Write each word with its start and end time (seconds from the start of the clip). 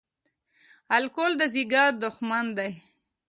الکول 0.97 1.31
د 1.37 1.41
ځیګر 1.53 1.89
دښمن 2.03 2.45
دی 2.57 2.71